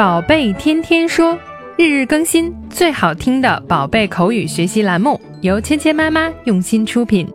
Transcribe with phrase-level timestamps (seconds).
[0.00, 1.38] 宝贝天天说，
[1.76, 7.28] 日日更新，最好听的宝贝口语学习栏目，由芊芊妈妈用心出品。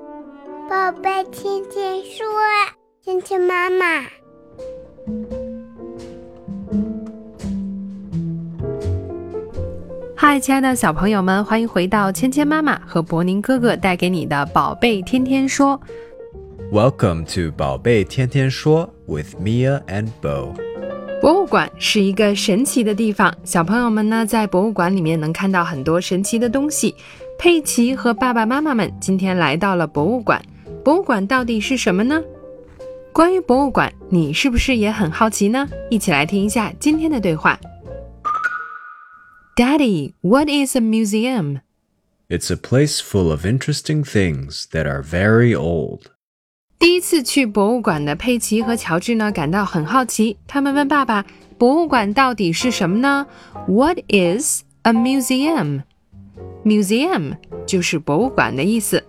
[0.68, 2.26] 宝贝天天说，
[3.04, 4.04] 芊芊妈妈。
[10.16, 15.80] 嗨，亲爱的小朋友们，欢迎回到芊芊妈妈和博宁哥哥带给你的宝贝天天说。
[16.72, 20.56] Welcome to 宝贝天天说 with Mia and Bo。
[21.25, 26.95] 博物馆是一个神奇的地方，小朋友们呢在博物馆里面能看到很多神奇的东西。
[27.39, 30.43] 佩奇和爸爸妈妈们今天来到了博物馆，
[30.85, 32.23] 博物馆到底是什么呢？
[33.13, 35.69] 关于博物馆，你是不是也很好奇呢？
[35.91, 37.59] 一起来听一下今天的对话。
[39.57, 41.61] Daddy, what is a museum?
[42.29, 46.03] It's a place full of interesting things that are very old.
[46.78, 50.38] 第一次去博物馆的佩奇和乔治呢，感到很好奇。
[50.48, 51.26] 他们问爸爸
[51.58, 53.28] ：“博物馆到底是什么呢
[53.68, 55.82] ？”What is a museum?
[56.64, 59.04] Museum 就是博物馆的意思。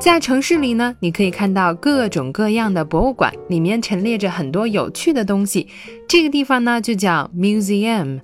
[0.00, 5.68] 在城市里呢，你可以看到各种各样的博物馆，里面陈列着很多有趣的东西。
[6.08, 8.20] 这个地方呢，就叫 museum。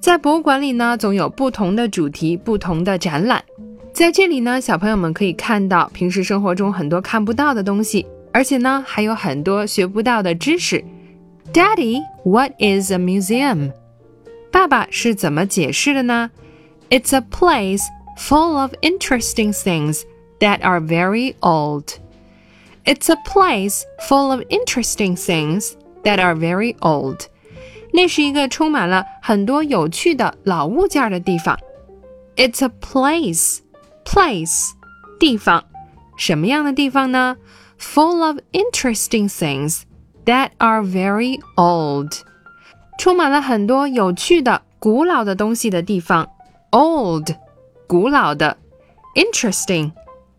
[0.00, 3.44] 在博物馆里呢，总有不同的主题、不同的展览。
[3.97, 10.83] 在这里呢，小朋友们可以看到平时生活中很多看不到的东西，而且呢，还有很多学不到的知识。
[11.53, 13.71] Daddy, what is a museum?
[14.51, 16.31] 爸爸是怎么解释的呢？
[16.89, 17.83] It's a place
[18.17, 20.01] full of interesting things
[20.39, 21.85] that are very old.
[22.85, 27.27] It's a place full of interesting things that are very old.
[27.93, 31.57] 那是一个充满了很多有趣的老物件的地方。
[32.35, 33.59] It's a place.
[34.07, 34.71] Place
[35.19, 35.63] 地方，
[36.17, 37.37] 什么样的地方呢？
[37.79, 39.81] Full of interesting things
[40.25, 42.11] that are very old，
[42.97, 46.29] 充满了很多有趣的、古老的东西的地方。
[46.71, 47.35] Old，
[47.87, 48.55] 古老的；
[49.15, 49.91] interesting，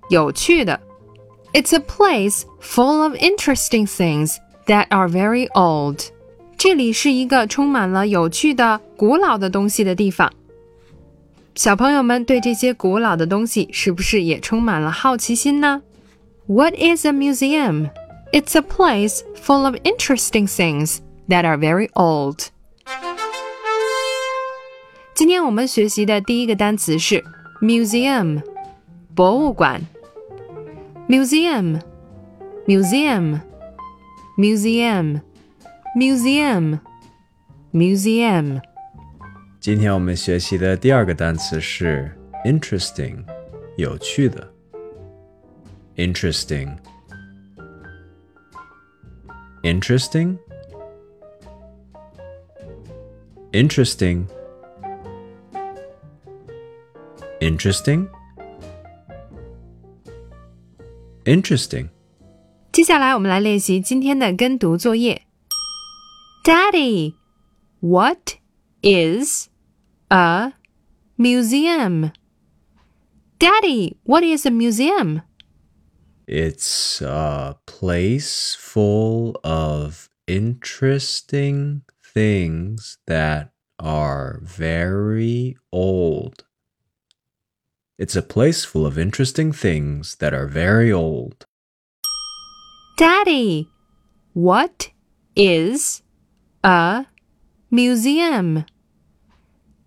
[0.09, 0.81] 有趣的。
[1.53, 4.37] It's a place full of interesting things
[4.67, 6.09] that are very old。
[6.57, 10.33] 这里是一个充满了有趣的、古老的东西的地方。
[11.55, 15.83] 小朋友们对这些古老的东西是不是也充满了好奇心呢？
[16.47, 17.91] What is a museum?
[18.33, 22.49] It's a place full of interesting things that are very old.
[25.15, 27.25] 今天我们学习的第一个单词是
[27.63, 28.43] museum，
[29.15, 29.81] 博物馆。
[31.09, 31.81] museum,
[32.67, 33.41] museum,
[34.37, 35.21] museum,
[35.97, 36.81] museum,
[37.73, 38.61] museum.
[39.60, 42.10] 今天我们学习的第二个单词是
[42.46, 43.22] interesting，
[43.76, 44.50] 有趣的。
[45.98, 46.78] interesting。
[49.62, 50.38] interesting。
[53.52, 54.26] interesting。
[57.42, 58.08] interesting。
[61.26, 61.90] interesting。
[62.72, 65.24] 接下来我们来练习今天的跟读作业。
[66.46, 67.16] Daddy,
[67.82, 68.39] what
[68.84, 69.50] is
[70.10, 70.54] a
[71.18, 72.12] museum?
[73.38, 75.22] Daddy, what is a museum?
[76.28, 81.82] It's a place full of interesting
[82.14, 86.46] things that are very old.
[87.98, 91.46] It's a place full of interesting things that are very old.
[92.98, 93.70] Daddy,
[94.34, 94.92] what
[95.36, 96.04] is
[96.64, 97.06] a
[97.71, 98.65] museum?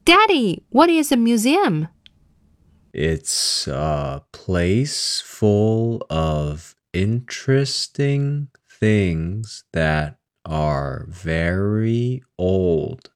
[0.06, 1.88] Daddy, what is a museum?
[2.94, 8.48] It's a place full of interesting
[8.80, 10.16] things that
[10.46, 13.12] are very old.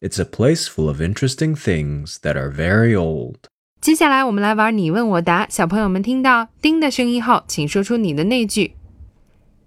[0.00, 3.48] It's a place full of interesting things that are very old.
[3.80, 5.46] 接下来我们来玩你问我答。
[5.48, 8.72] 小朋友们听到“叮”的声音后，请说出你的那句：“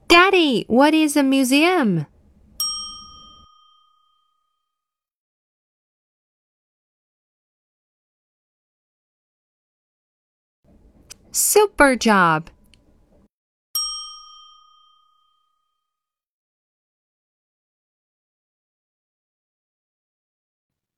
[0.08, 2.08] Daddy, what is a museum?”
[11.35, 12.51] Super job!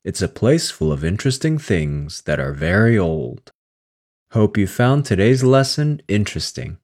[0.04, 3.52] It's a place full of interesting things that are very old.
[4.32, 6.78] Hope you found today's lesson interesting.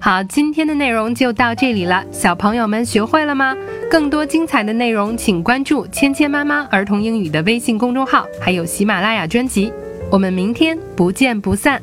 [0.00, 2.06] 好，今天的内容就到这里了。
[2.10, 3.54] 小朋友们学会了吗？
[3.90, 9.70] 更多精彩的内容，请关注芊芊妈妈儿童英语的微信公众号，还有喜马拉雅专辑。
[10.10, 11.80] 我们明天不见不散。